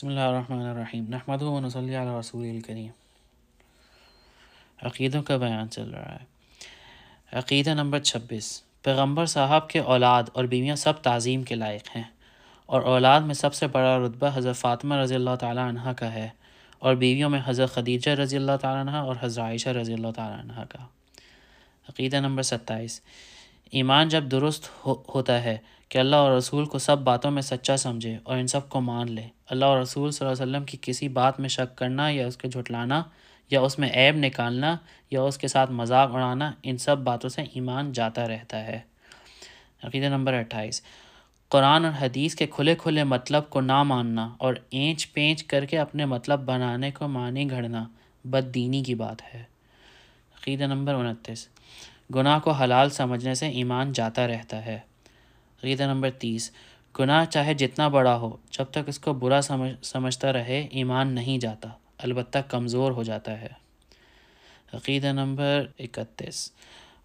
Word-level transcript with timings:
بسم 0.00 0.08
اللہ 0.08 0.20
الرحمن 0.20 0.66
الرحیم۔ 0.66 1.04
نحمد 1.08 1.42
و 1.42 1.60
نصلی 1.60 1.96
علی 1.96 2.20
رسول 2.20 2.50
الکریم۔ 2.50 2.90
عقیدوں 4.82 5.22
کا 5.22 5.36
بیان 5.36 5.70
چل 5.70 5.90
رہا 5.90 6.14
ہے۔ 6.14 6.24
عقیدہ 7.32 7.70
نمبر 7.70 7.98
چھبیس۔ 7.98 8.62
پیغمبر 8.82 9.26
صاحب 9.26 9.70
کے 9.70 9.78
اولاد 9.78 10.22
اور 10.32 10.44
بیویاں 10.44 10.76
سب 10.76 10.92
تعظیم 11.02 11.42
کے 11.42 11.54
لائق 11.54 11.96
ہیں۔ 11.96 12.02
اور 12.66 12.82
اولاد 12.82 13.20
میں 13.20 13.34
سب 13.34 13.54
سے 13.54 13.66
بڑا 13.66 13.98
رتبہ 13.98 14.30
حضرت 14.34 14.56
فاطمہ 14.56 14.94
رضی 14.94 15.14
اللہ 15.14 15.36
تعالیٰ 15.40 15.68
عنہ 15.68 15.90
کا 15.96 16.12
ہے۔ 16.12 16.28
اور 16.78 16.94
بیویوں 16.94 17.30
میں 17.30 17.40
حضرت 17.44 17.74
خدیجہ 17.74 18.10
رضی 18.10 18.36
اللہ 18.36 18.56
تعالیٰ 18.60 18.80
عنہ 18.80 18.96
اور 18.96 19.16
حضرت 19.20 19.44
عائشہ 19.44 19.68
رضی 19.68 19.92
اللہ 19.92 20.08
تعالیٰ 20.16 20.40
عنہ 20.40 20.64
کا۔ 20.68 20.86
عقیدہ 21.88 22.16
نمبر 22.16 22.42
ستائیس۔ 22.42 23.00
ایمان 23.70 24.08
جب 24.08 24.24
درست 24.24 24.68
ہوتا 24.86 25.42
ہے 25.42 25.58
کہ 25.90 25.98
اللہ 25.98 26.16
اور 26.16 26.36
رسول 26.36 26.64
کو 26.64 26.78
سب 26.78 26.98
باتوں 26.98 27.30
میں 27.30 27.42
سچا 27.42 27.76
سمجھے 27.76 28.18
اور 28.22 28.36
ان 28.36 28.46
سب 28.46 28.68
کو 28.68 28.80
مان 28.80 29.12
لے۔ 29.12 29.22
اللہ 29.46 29.64
اور 29.64 29.80
رسول 29.80 30.10
صلی 30.10 30.28
اللہ 30.28 30.42
علیہ 30.42 30.52
وسلم 30.52 30.64
کی 30.64 30.78
کسی 30.80 31.08
بات 31.08 31.40
میں 31.40 31.48
شک 31.48 31.78
کرنا 31.78 32.08
یا 32.08 32.26
اس 32.26 32.36
کے 32.36 32.48
جھٹلانا 32.48 33.02
یا 33.50 33.60
اس 33.60 33.78
میں 33.78 33.88
عیب 33.94 34.16
نکالنا 34.16 34.76
یا 35.10 35.22
اس 35.22 35.38
کے 35.38 35.48
ساتھ 35.48 35.70
مذاق 35.70 36.14
اڑانا، 36.14 36.52
ان 36.62 36.78
سب 36.78 36.98
باتوں 36.98 37.30
سے 37.30 37.42
ایمان 37.42 37.92
جاتا 37.92 38.28
رہتا 38.28 38.64
ہے۔ 38.64 38.80
عقیدہ 39.82 40.06
نمبر 40.06 40.32
اٹھائیس۔ 40.32 40.82
قرآن 41.48 41.84
اور 41.84 41.92
حدیث 42.00 42.34
کے 42.34 42.46
کھلے 42.46 42.74
کھلے 42.78 43.04
مطلب 43.04 43.50
کو 43.50 43.60
نہ 43.60 43.82
ماننا 43.82 44.28
اور 44.38 44.54
اینچ 44.70 45.12
پینچ 45.12 45.44
کر 45.44 45.64
کے 45.64 45.78
اپنے 45.78 46.04
مطلب 46.04 46.40
بنانے 46.40 46.90
کو 46.90 47.08
معنی 47.08 47.50
گھڑنا 47.50 47.84
بد 48.24 48.54
دینی 48.54 48.82
کی 48.82 48.94
بات 48.94 49.34
ہے۔ 49.34 49.42
عقیدہ 50.40 50.64
نمبر 50.64 50.94
انتیس۔ 50.94 51.48
گناہ 52.14 52.38
کو 52.38 52.50
حلال 52.50 52.90
سمجھنے 52.90 53.34
سے 53.34 53.48
ایمان 53.48 53.92
جاتا 53.92 54.26
رہتا 54.26 54.66
ہے۔ 54.66 54.89
عقیدہ 55.60 55.82
نمبر 55.82 56.10
تیس، 56.10 56.50
گناہ 56.98 57.24
چاہے 57.24 57.54
جتنا 57.54 57.88
بڑا 57.88 58.16
ہو، 58.16 58.36
جب 58.50 58.64
تک 58.64 58.78
اس 58.86 58.98
کو 58.98 59.12
برا 59.12 59.40
سمجھ، 59.40 59.72
سمجھتا 59.82 60.32
رہے، 60.32 60.68
ایمان 60.70 61.08
نہیں 61.08 61.38
جاتا، 61.38 61.68
البتہ 61.98 62.38
کمزور 62.48 62.92
ہو 62.92 63.02
جاتا 63.02 63.40
ہے۔ 63.40 63.48
عقیدہ 64.72 65.06
نمبر 65.06 65.66
اکتیس۔ 65.78 66.52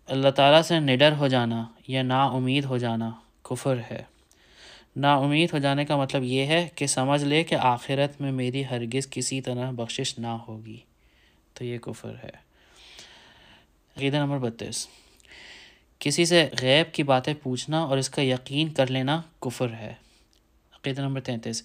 اللہ 0.07 0.29
تعالیٰ 0.29 0.61
سے 0.61 0.79
نڈر 0.79 1.11
ہو 1.11 1.27
جانا 1.27 1.65
یا 1.87 2.03
نا 2.03 2.23
امید 2.23 2.65
ہو 2.65 2.77
جانا 2.77 3.11
کفر 3.43 3.77
ہے۔ 3.91 4.03
نا 4.95 5.15
امید 5.15 5.49
ہو 5.53 5.57
جانے 5.57 5.85
کا 5.85 5.97
مطلب 5.97 6.23
یہ 6.23 6.45
ہے 6.45 6.67
کہ 6.75 6.87
سمجھ 6.87 7.23
لے 7.23 7.43
کہ 7.43 7.55
آخرت 7.55 8.21
میں 8.21 8.31
میری 8.31 8.65
ہرگز 8.65 9.09
کسی 9.09 9.41
طرح 9.41 9.71
بخشش 9.71 10.19
نہ 10.19 10.27
ہوگی۔ 10.27 10.77
تو 11.53 11.65
یہ 11.65 11.77
کفر 11.77 12.15
ہے۔ 12.23 12.29
عقیدہ 13.97 14.17
نمبر 14.17 14.37
بتیس۔ 14.37 14.87
کسی 15.99 16.25
سے 16.25 16.49
غیب 16.61 16.93
کی 16.93 17.03
باتیں 17.03 17.33
پوچھنا 17.43 17.83
اور 17.83 17.97
اس 17.97 18.09
کا 18.09 18.21
یقین 18.21 18.73
کر 18.73 18.91
لینا 18.91 19.21
کفر 19.39 19.69
ہے۔ 19.69 19.93
عقیدہ 20.73 21.01
نمبر 21.01 21.21
تینتیس، 21.21 21.63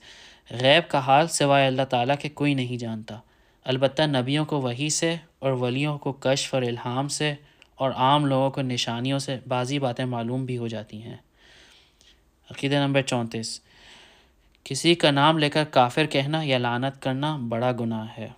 غیب 0.50 0.90
کا 0.90 0.98
حال 0.98 1.28
سوائے 1.28 1.66
اللہ 1.66 1.82
تعالیٰ 1.82 2.16
کے 2.20 2.28
کوئی 2.28 2.54
نہیں 2.54 2.76
جانتا۔ 2.76 3.18
البتہ 3.64 4.02
نبیوں 4.02 4.44
کو 4.44 4.60
وہی 4.60 4.88
سے 4.88 5.16
اور 5.38 5.52
ولیوں 5.52 5.98
کو 5.98 6.12
کشف 6.12 6.54
اور 6.54 6.62
الہام 6.62 7.08
سے 7.08 7.34
اور 7.74 7.90
عام 7.90 8.26
لوگوں 8.26 8.50
کو 8.50 8.62
نشانیوں 8.62 9.18
سے 9.18 9.38
بعضی 9.48 9.78
باتیں 9.78 10.04
معلوم 10.04 10.44
بھی 10.44 10.58
ہو 10.58 10.68
جاتی 10.68 11.02
ہیں۔ 11.02 11.16
عقیدہ 12.50 12.74
نمبر 12.74 13.02
چونتیس، 13.02 13.60
کسی 14.64 14.94
کا 14.94 15.10
نام 15.10 15.38
لے 15.38 15.50
کر 15.50 15.64
کافر 15.64 16.06
کہنا 16.06 16.42
یا 16.42 16.58
لانت 16.58 17.02
کرنا 17.02 17.36
بڑا 17.36 17.72
گناہ 17.80 18.06
ہے۔ 18.18 18.28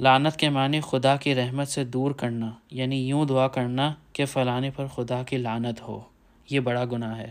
لانت 0.00 0.36
کے 0.36 0.48
معنی 0.48 0.80
خدا 0.80 1.16
کی 1.16 1.34
رحمت 1.34 1.68
سے 1.68 1.84
دور 1.84 2.10
کرنا 2.10 2.50
یعنی 2.70 3.08
یوں 3.08 3.24
دعا 3.24 3.48
کرنا 3.48 3.94
کہ 4.12 4.24
فلانے 4.24 4.70
پر 4.70 4.86
خدا 4.86 5.22
کی 5.22 5.36
لانت 5.36 5.82
ہو۔ 5.82 6.00
یہ 6.50 6.60
بڑا 6.60 6.84
گناہ 6.84 7.18
ہے۔ 7.18 7.30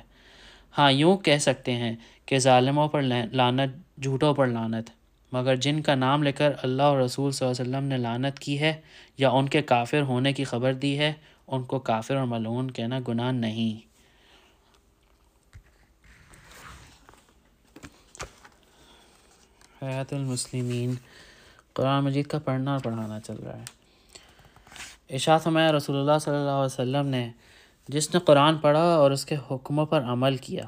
ہاں 0.78 0.92
یوں 0.92 1.18
کہہ 1.18 1.38
سکتے 1.38 1.72
ہیں 1.72 1.96
کہ 2.26 2.40
ظالموں 2.40 2.88
پر 2.88 3.02
لانت 3.32 4.02
جھوٹوں 4.04 4.34
پر 4.34 4.48
لانت 4.48 4.90
مگر 5.32 5.56
جن 5.56 5.82
کا 5.82 5.96
نام 5.96 6.24
لے 6.24 6.32
کر 6.32 6.52
اللہ 6.64 6.84
اور 6.84 6.98
رسول 6.98 7.32
صلی 7.32 7.48
اللہ 7.48 7.62
علیہ 7.62 7.72
وسلم 7.72 7.88
نے 7.88 7.98
لانت 7.98 8.40
کی 8.40 8.60
ہے 8.60 8.82
یا 9.18 9.30
ان 9.30 9.50
کے 9.50 9.62
کافر 9.62 10.02
ہونے 10.02 10.34
کی 10.34 10.44
خبر 10.44 10.74
دی 10.74 11.00
ہے، 11.00 11.14
ان 11.48 11.64
کو 11.64 11.80
کافر 11.80 12.16
اور 12.16 12.26
ملعون 12.26 12.72
کہنا 12.72 13.00
گناہ 13.08 13.32
نہیں۔ 13.32 13.92
حیات 19.86 20.14
المسلمین 20.14 20.94
قرآن 21.74 22.04
مجید 22.04 22.28
کا 22.28 22.40
پڑھنا 22.40 22.72
اور 22.72 22.80
پڑھانا 22.80 23.20
چل 23.20 23.36
رہا 23.46 23.58
ہے۔ 23.58 23.82
اشاعت 25.16 25.48
ہمیں 25.48 25.72
رسول 25.72 25.96
اللہ 25.96 26.20
صلی 26.22 26.36
اللہ 26.36 26.50
علیہ 26.50 26.66
وسلم 26.66 27.08
نے 27.08 27.30
جس 27.88 28.14
نے 28.14 28.20
قرآن 28.20 28.58
پڑھا 28.58 28.96
اور 28.96 29.12
اس 29.12 29.26
کے 29.26 29.36
حکموں 29.52 29.86
پر 29.86 30.02
عمل 30.02 30.38
کیا، 30.38 30.64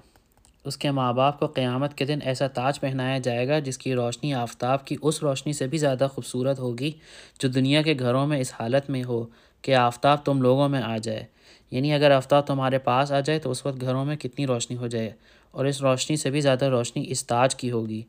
اس 0.63 0.77
کے 0.77 0.91
ماں 0.91 1.13
باپ 1.13 1.39
کو 1.39 1.47
قیامت 1.47 1.97
کے 1.97 2.05
دن 2.05 2.19
ایسا 2.23 2.47
تاج 2.47 2.79
پہنایا 2.79 3.17
جائے 3.17 3.47
گا 3.47 3.59
جس 3.59 3.77
کی 3.77 3.93
روشنی 3.93 4.33
آفتاب 4.33 4.85
کی 4.85 4.95
اس 5.01 5.23
روشنی 5.23 5.53
سے 5.53 5.67
بھی 5.67 5.77
زیادہ 5.77 6.07
خوبصورت 6.13 6.59
ہوگی 6.59 6.91
جو 7.39 7.49
دنیا 7.49 7.81
کے 7.81 7.95
گھروں 7.99 8.27
میں 8.27 8.39
اس 8.39 8.53
حالت 8.59 8.89
میں 8.89 9.03
ہو 9.03 9.25
کہ 9.61 9.75
آفتاب 9.75 10.25
تم 10.25 10.41
لوگوں 10.41 10.69
میں 10.69 10.81
آ 10.81 10.97
جائے۔ 10.97 11.25
یعنی 11.71 11.93
اگر 11.93 12.11
آفتاب 12.11 12.47
تمہارے 12.47 12.77
پاس 12.77 13.11
آ 13.11 13.19
جائے 13.19 13.39
تو 13.39 13.51
اس 13.51 13.65
وقت 13.65 13.81
گھروں 13.81 14.05
میں 14.05 14.15
کتنی 14.15 14.47
روشنی 14.47 14.77
ہو 14.77 14.87
جائے 14.87 15.11
اور 15.51 15.65
اس 15.65 15.81
روشنی 15.81 16.15
سے 16.15 16.29
بھی 16.29 16.41
زیادہ 16.41 16.65
روشنی 16.65 17.05
اس 17.07 17.27
تاج 17.27 17.55
کی 17.55 17.71
ہوگی۔ 17.71 18.03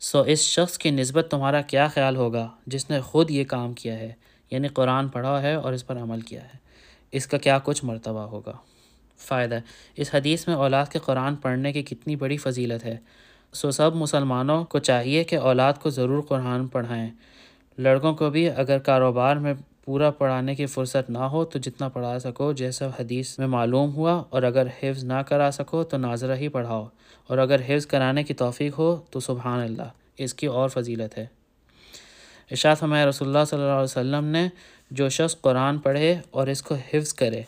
سو 0.00 0.20
اس 0.20 0.40
شخص 0.40 0.78
کی 0.78 0.90
نسبت 0.90 1.26
تمہارا 1.30 1.60
کیا 1.60 1.86
خیال 1.86 2.16
ہوگا؟ 2.16 2.48
جس 2.66 2.90
نے 2.90 3.00
خود 3.00 3.30
یہ 3.30 3.44
کام 3.44 3.72
کیا 3.72 3.98
ہے 3.98 4.12
یعنی 4.50 4.68
قرآن 4.68 5.08
پڑھا 5.08 5.42
ہے 5.42 5.54
اور 5.54 5.72
اس 5.72 5.86
پر 5.86 5.96
عمل 5.96 6.20
کیا 6.20 6.42
ہے، 6.42 6.56
اس 7.12 7.26
کا 7.26 7.38
کیا 7.38 7.58
کچھ 7.64 7.84
مرتبہ 7.84 8.20
ہوگا؟ 8.20 8.52
فائدہ، 9.18 9.58
اس 9.96 10.14
حدیث 10.14 10.46
میں 10.48 10.54
اولاد 10.54 10.86
کے 10.86 10.98
قرآن 10.98 11.36
پڑھنے 11.36 11.72
کی 11.72 11.82
کتنی 11.82 12.16
بڑی 12.16 12.36
فضیلت 12.36 12.84
ہے۔ 12.84 12.96
سو 13.52 13.70
سب 13.70 13.94
مسلمانوں 13.94 14.64
کو 14.64 14.78
چاہیے 14.78 15.24
کہ 15.24 15.36
اولاد 15.36 15.72
کو 15.72 15.90
ضرور 15.90 16.22
قرآن 16.22 16.66
پڑھائیں۔ 16.66 17.10
لڑکوں 17.78 18.14
کو 18.14 18.30
بھی 18.30 18.50
اگر 18.50 18.78
کاروبار 18.78 19.36
میں 19.36 19.54
پورا 19.90 20.10
پڑھانے 20.10 20.54
کی 20.54 20.66
فرصت 20.66 21.08
نہ 21.10 21.18
ہو 21.18 21.44
تو 21.44 21.58
جتنا 21.58 21.88
پڑھا 21.88 22.18
سکو 22.18 22.52
جیسا 22.52 22.86
حدیث 22.98 23.38
میں 23.38 23.46
معلوم 23.46 23.94
ہوا، 23.94 24.12
اور 24.30 24.42
اگر 24.42 24.66
حفظ 24.82 25.04
نہ 25.04 25.20
کرا 25.28 25.50
سکو 25.50 25.82
تو 25.84 25.96
ناظرہ 25.96 26.36
ہی 26.36 26.48
پڑھاؤ۔ 26.48 26.86
اور 27.26 27.38
اگر 27.38 27.60
حفظ 27.60 27.86
کرانے 27.86 28.22
کی 28.24 28.34
توفیق 28.34 28.78
ہو 28.78 29.00
تو 29.10 29.20
سبحان 29.20 29.60
اللہ، 29.60 29.88
اس 30.18 30.34
کی 30.34 30.46
اور 30.46 30.68
فضیلت 30.68 31.18
ہے۔ 31.18 31.26
اشاعت 32.50 32.82
ہمارے 32.82 33.08
رسول 33.08 33.28
اللہ 33.28 33.44
صلی 33.50 33.58
اللہ 33.58 33.72
علیہ 33.72 33.82
وسلم 33.82 34.24
نے 34.24 34.48
جو 34.90 35.08
شخص 35.08 35.40
قرآن 35.40 35.78
پڑھے 35.78 36.14
اور 36.30 36.46
اس 36.46 36.62
کو 36.62 36.74
حفظ 36.74 37.14
کرے 37.14 37.42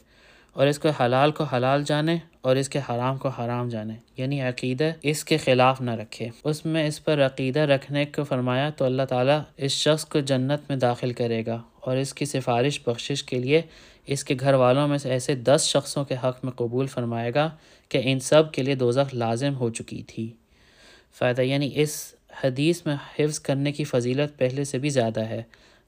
اور 0.52 0.66
اس 0.66 0.78
کو 0.78 0.88
حلال 0.88 1.30
کو 1.30 1.44
حلال 1.44 1.82
جانے 1.84 2.16
اور 2.40 2.56
اس 2.56 2.68
کے 2.68 2.78
حرام 2.78 3.16
کو 3.16 3.28
حرام 3.28 3.68
جانے 3.68 3.94
یعنی 4.16 4.40
عقیدہ 4.40 4.90
اس 5.02 5.24
کے 5.24 5.36
خلاف 5.36 5.80
نہ 5.80 5.90
رکھے۔ 5.90 6.28
اس 6.44 6.66
میں 6.66 6.86
اس 6.86 7.04
پر 7.04 7.26
عقیدہ 7.26 7.60
رکھنے 7.60 8.04
کو 8.04 8.24
فرمایا 8.24 8.70
تو 8.70 8.84
اللہ 8.84 9.02
تعالیٰ 9.02 9.40
اس 9.56 9.72
شخص 9.72 10.04
کو 10.04 10.20
جنت 10.20 10.60
میں 10.68 10.76
داخل 10.76 11.12
کرے 11.12 11.46
گا 11.46 11.62
اور 11.80 11.96
اس 11.96 12.14
کی 12.14 12.24
سفارش 12.24 12.80
بخشش 12.86 13.24
کے 13.24 13.38
لیے 13.38 13.62
اس 14.06 14.24
کے 14.24 14.34
گھر 14.40 14.54
والوں 14.54 14.88
میں 14.88 14.98
سے 14.98 15.10
ایسے 15.10 15.34
دس 15.34 15.64
شخصوں 15.64 16.04
کے 16.04 16.14
حق 16.14 16.44
میں 16.44 16.52
قبول 16.52 16.86
فرمائے 16.86 17.32
گا 17.34 17.50
کہ 17.88 18.00
ان 18.04 18.20
سب 18.20 18.52
کے 18.52 18.62
لیے 18.62 18.74
دوزخ 18.74 19.14
لازم 19.14 19.54
ہو 19.54 19.70
چکی 19.70 20.02
تھی۔ 20.02 20.32
فائدہ 21.18 21.40
یعنی 21.40 21.70
اس 21.74 22.14
حدیث 22.44 22.86
میں 22.86 22.96
حفظ 23.18 23.40
کرنے 23.40 23.72
کی 23.72 23.84
فضیلت 23.84 24.38
پہلے 24.38 24.64
سے 24.64 24.78
بھی 24.78 24.88
زیادہ 24.88 25.20
ہے۔ 25.20 25.42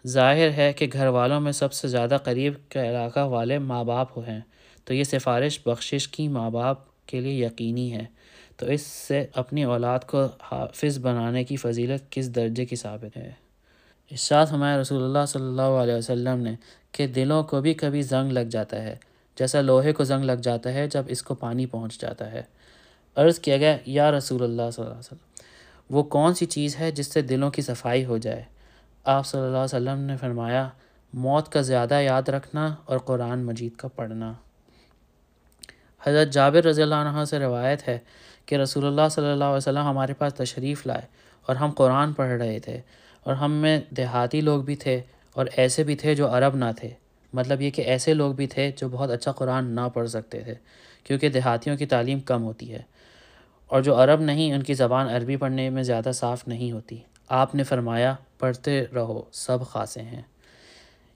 ظاہر 0.07 0.51
ہے 0.51 0.73
کہ 0.73 0.89
گھر 0.93 1.07
والوں 1.07 1.41
میں 1.41 1.53
سب 1.53 1.73
سے 1.73 1.89
زیادہ 1.89 2.17
قریب 2.25 2.55
کے 2.69 2.89
علاقہ 2.89 3.21
والے 3.21 3.59
ماں 3.59 3.85
باپ 3.85 4.19
ہیں۔ 4.19 4.41
تو 4.85 4.95
یہ 4.95 5.05
سفارش 5.05 5.61
بخشش 5.67 6.09
کی 6.09 6.29
ماں 6.29 6.51
باپ 6.51 7.07
کے 7.07 7.21
لیے 7.21 7.47
یقینی 7.47 7.93
ہے۔ 7.93 8.05
تو 8.57 8.67
اس 8.67 8.83
سے 8.83 9.27
اپنی 9.35 9.65
اولاد 9.65 9.99
کو 10.07 10.27
حافظ 10.41 10.99
بنانے 10.99 11.45
کی 11.45 11.57
فضیلت 11.57 12.13
کس 12.13 12.35
درجے 12.35 12.65
کی 12.65 12.77
ثابت 12.77 13.17
ہے؟ 13.17 13.33
اس 14.11 14.21
ساتھ 14.21 14.53
ہمارے 14.53 14.81
رسول 14.81 15.03
اللہ 15.03 15.27
صلی 15.29 15.43
اللہ 15.43 15.63
علیہ 15.63 15.95
وسلم 15.95 16.41
نے 16.41 16.55
کہ 16.93 17.07
دلوں 17.07 17.43
کو 17.43 17.61
بھی 17.61 17.75
کبھی 17.75 18.03
زنگ 18.03 18.33
لگ 18.33 18.41
جاتا 18.41 18.83
ہے، 18.83 18.97
جیسا 19.39 19.61
لوہے 19.61 19.93
کو 19.93 20.05
زنگ 20.05 20.25
لگ 20.25 20.33
جاتا 20.33 20.75
ہے 20.75 20.87
جب 20.87 21.03
اس 21.09 21.23
کو 21.23 21.35
پانی 21.35 21.67
پہنچ 21.67 22.01
جاتا 22.01 22.33
ہے۔ 22.33 22.43
عرض 23.17 23.39
کیا 23.39 23.57
گیا، 23.57 23.77
یا 23.87 24.11
رسول 24.11 24.43
اللہ 24.43 24.63
صلی 24.73 24.83
اللہ 24.83 24.95
علیہ 24.95 24.99
وسلم، 24.99 25.43
وہ 25.91 26.03
کون 26.03 26.35
سی 26.35 26.47
چیز 26.47 26.77
ہے 26.77 26.91
جس 26.91 27.07
سے 27.07 27.23
دلوں 27.23 27.51
کی 27.51 27.63
صفائی 27.63 28.05
ہو 28.05 28.19
جائے؟ 28.19 28.43
آپ 29.05 29.27
صلی 29.27 29.41
اللہ 29.41 29.57
علیہ 29.57 29.65
وسلم 29.65 29.99
نے 29.99 30.17
فرمایا، 30.17 30.69
موت 31.13 31.53
کا 31.53 31.61
زیادہ 31.61 32.01
یاد 32.01 32.29
رکھنا 32.29 32.75
اور 32.85 32.99
قرآن 32.99 33.45
مجید 33.45 33.77
کا 33.77 33.89
پڑھنا۔ 33.89 34.33
حضرت 36.07 36.29
جابر 36.29 36.65
رضی 36.65 36.83
اللہ 36.83 36.95
عنہ 36.95 37.25
سے 37.25 37.39
روایت 37.39 37.89
ہے 37.89 37.99
کہ 38.47 38.55
رسول 38.55 38.87
اللہ 38.87 39.09
صلی 39.11 39.33
اللہ 39.33 39.45
علیہ 39.45 39.57
وسلم 39.57 39.83
ہمارے 39.83 40.15
پاس 40.15 40.35
تشریف 40.35 40.87
لائے 40.87 41.03
اور 41.43 41.57
ہم 41.57 41.71
قرآن 41.71 42.13
پڑھ 42.13 42.31
رہے 42.31 42.59
تھے 42.59 42.81
اور 43.23 43.35
ہم 43.35 43.53
میں 43.53 43.81
دیہاتی 43.91 44.41
لوگ 44.41 44.63
بھی 44.63 44.77
تھے 44.77 45.01
اور 45.33 45.47
ایسے 45.57 45.85
بھی 45.85 45.97
تھے 45.97 46.15
جو 46.15 46.37
عرب 46.37 46.57
نہ 46.57 46.73
تھے۔ 46.77 46.91
مطلب 47.33 47.61
یہ 47.61 47.71
کہ 47.71 47.83
ایسے 47.83 48.15
لوگ 48.15 48.35
بھی 48.35 48.47
تھے 48.47 48.73
جو 48.77 48.89
بہت 48.89 49.11
اچھا 49.11 49.33
قرآن 49.33 49.65
نہ 49.65 49.89
پڑھ 49.95 50.09
سکتے 50.09 50.41
تھے، 50.41 50.55
کیونکہ 51.05 51.29
دیہاتیوں 51.29 51.77
کی 51.77 51.87
تعلیم 51.87 52.21
کم 52.21 52.43
ہوتی 52.43 52.73
ہے 52.73 52.83
اور 53.67 53.83
جو 53.83 54.03
عرب 54.03 54.21
نہیں، 54.21 54.53
ان 54.53 54.63
کی 54.63 54.75
زبان 54.75 55.09
عربی 55.09 55.37
پڑھنے 55.37 55.71
میں 55.71 55.83
زیادہ 55.83 56.11
صاف 56.15 56.49
نہیں 56.49 56.73
ہوتی۔ 56.73 56.99
آپ 57.29 57.55
نے 57.55 57.63
فرمایا، 57.63 58.15
پڑھتے 58.39 58.85
رہو، 58.95 59.23
سب 59.33 59.59
خاصے 59.67 60.03
ہیں۔ 60.03 60.23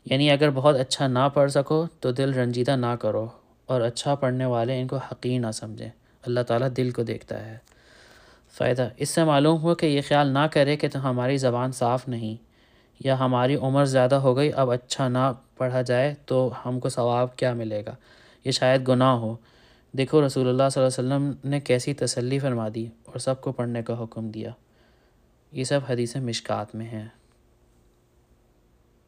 یعنی 0.04 0.30
اگر 0.30 0.50
بہت 0.50 0.76
اچھا 0.76 1.06
نہ 1.06 1.28
پڑھ 1.34 1.50
سکو 1.50 1.86
تو 2.00 2.12
دل 2.12 2.34
رنجیدہ 2.34 2.76
نہ 2.76 2.96
کرو 3.00 3.26
اور 3.66 3.80
اچھا 3.80 4.14
پڑھنے 4.14 4.44
والے 4.44 4.80
ان 4.80 4.86
کو 4.86 4.96
حقیر 4.96 5.40
نہ 5.40 5.50
سمجھیں۔ 5.50 5.88
اللہ 6.22 6.40
تعالیٰ 6.40 6.68
دل 6.76 6.90
کو 6.90 7.02
دیکھتا 7.02 7.46
ہے۔ 7.46 7.58
فائدہ، 8.52 8.88
اس 8.96 9.08
سے 9.10 9.24
معلوم 9.24 9.62
ہوا 9.62 9.74
کہ 9.74 9.86
یہ 9.86 10.00
خیال 10.08 10.26
نہ 10.26 10.46
کرے 10.52 10.76
کہ 10.76 10.88
تو 10.88 11.10
ہماری 11.10 11.36
زبان 11.36 11.72
صاف 11.72 12.08
نہیں 12.08 12.36
یا 13.00 13.18
ہماری 13.18 13.56
عمر 13.56 13.84
زیادہ 13.84 14.14
ہو 14.14 14.36
گئی، 14.36 14.50
اب 14.56 14.70
اچھا 14.70 15.08
نہ 15.08 15.32
پڑھا 15.56 15.82
جائے 15.82 16.14
تو 16.26 16.50
ہم 16.66 16.80
کو 16.80 16.88
ثواب 16.88 17.36
کیا 17.36 17.52
ملے 17.52 17.82
گا؟ 17.86 17.94
یہ 18.44 18.50
شاید 18.50 18.88
گناہ 18.88 19.14
ہو۔ 19.14 19.36
دیکھو، 19.92 20.26
رسول 20.26 20.48
اللہ 20.48 20.62
صلی 20.72 20.84
اللہ 20.84 21.14
علیہ 21.14 21.26
وسلم 21.26 21.50
نے 21.50 21.60
کیسی 21.60 21.94
تسلی 21.94 22.38
فرما 22.38 22.68
دی 22.74 22.86
اور 23.04 23.18
سب 23.18 23.40
کو 23.40 23.52
پڑھنے 23.52 23.82
کا 23.82 24.02
حکم 24.02 24.28
دیا۔ 24.28 24.50
یہ 25.52 25.64
سب 25.64 25.80
حدیث 25.88 26.16
مشکات 26.16 26.74
میں 26.74 26.86
ہیں۔ 26.86 27.08